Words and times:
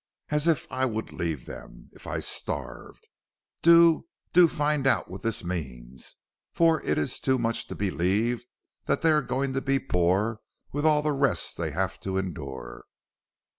As 0.29 0.47
if 0.47 0.65
I 0.71 0.83
would 0.85 1.13
leave 1.13 1.45
them, 1.45 1.89
if 1.91 2.07
I 2.07 2.21
starved! 2.21 3.07
Do, 3.61 4.07
do 4.33 4.47
find 4.47 4.87
out 4.87 5.11
what 5.11 5.21
this 5.21 5.43
means, 5.43 6.15
for 6.51 6.81
it 6.81 6.97
is 6.97 7.19
too 7.19 7.37
much 7.37 7.67
to 7.67 7.75
believe 7.75 8.43
that 8.85 9.03
they 9.03 9.11
are 9.11 9.21
going 9.21 9.53
to 9.53 9.61
be 9.61 9.77
poor 9.77 10.39
with 10.71 10.87
all 10.87 11.03
the 11.03 11.11
rest 11.11 11.55
they 11.57 11.69
have 11.69 11.99
to 11.99 12.17
endure." 12.17 12.85